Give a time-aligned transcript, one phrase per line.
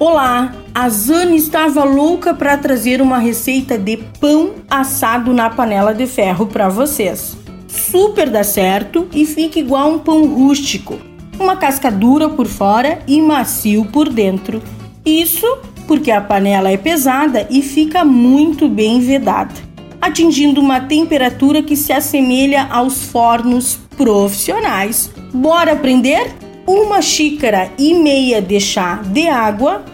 [0.00, 6.04] Olá, a Zane estava louca para trazer uma receita de pão assado na panela de
[6.04, 7.36] ferro para vocês.
[7.68, 10.98] Super dá certo e fica igual um pão rústico,
[11.38, 14.60] uma casca dura por fora e macio por dentro.
[15.06, 15.46] Isso
[15.86, 19.54] porque a panela é pesada e fica muito bem vedada,
[20.00, 25.08] atingindo uma temperatura que se assemelha aos fornos profissionais.
[25.32, 26.43] Bora aprender?
[26.66, 29.84] Uma xícara e meia de chá de água,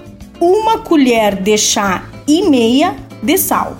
[0.40, 3.76] uma colher de chá e meia de sal,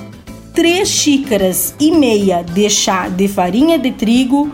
[0.53, 4.51] três xícaras e meia de chá de farinha de trigo,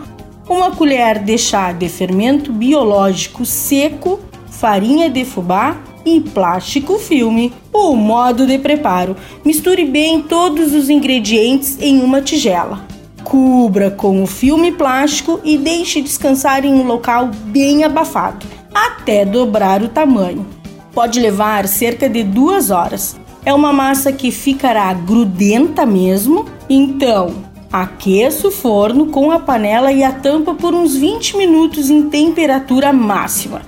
[0.47, 4.19] uma colher de chá de fermento biológico seco,
[4.51, 5.75] farinha de fubá
[6.05, 7.51] e plástico filme.
[7.73, 12.85] O modo de preparo: misture bem todos os ingredientes em uma tigela.
[13.27, 19.81] Cubra com o filme plástico e deixe descansar em um local bem abafado, até dobrar
[19.81, 20.45] o tamanho
[20.97, 23.15] pode levar cerca de duas horas.
[23.45, 27.35] É uma massa que ficará grudenta mesmo, então
[27.71, 32.91] aqueça o forno com a panela e a tampa por uns 20 minutos em temperatura
[32.91, 33.61] máxima.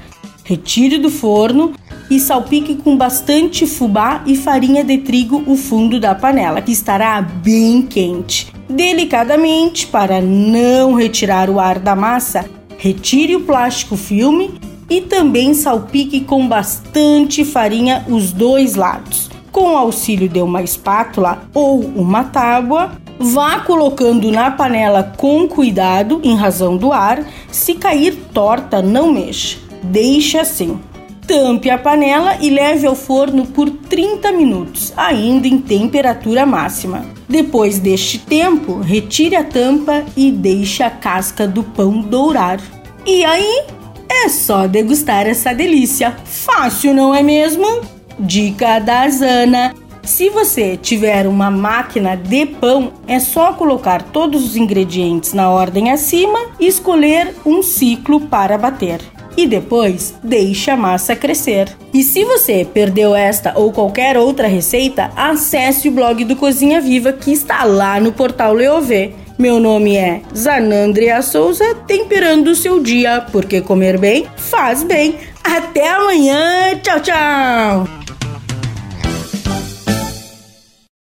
[0.44, 1.74] Retire do forno
[2.10, 7.22] e salpique com bastante fubá e farinha de trigo o fundo da panela, que estará
[7.22, 8.52] bem quente.
[8.70, 12.46] Delicadamente, para não retirar o ar da massa,
[12.78, 14.54] retire o plástico filme
[14.88, 19.30] e também salpique com bastante farinha os dois lados.
[19.52, 26.22] Com o auxílio de uma espátula ou uma tábua, vá colocando na panela com cuidado
[26.24, 27.26] em razão do ar.
[27.52, 29.58] Se cair torta, não mexa.
[29.82, 30.80] Deixe assim.
[31.30, 37.06] Tampe a panela e leve ao forno por 30 minutos, ainda em temperatura máxima.
[37.30, 42.60] Depois deste tempo, retire a tampa e deixe a casca do pão dourar.
[43.06, 43.64] E aí,
[44.10, 46.18] é só degustar essa delícia.
[46.26, 47.82] Fácil, não é mesmo?
[48.20, 49.76] Dica da Zana.
[50.02, 55.92] Se você tiver uma máquina de pão, é só colocar todos os ingredientes na ordem
[55.92, 59.19] acima e escolher um ciclo para bater.
[59.40, 61.70] E depois deixe a massa crescer.
[61.94, 67.14] E se você perdeu esta ou qualquer outra receita, acesse o blog do Cozinha Viva
[67.14, 73.26] que está lá no portal Leovê meu nome é Zanandria Souza, temperando o seu dia,
[73.32, 75.16] porque comer bem faz bem.
[75.42, 78.09] Até amanhã, tchau, tchau!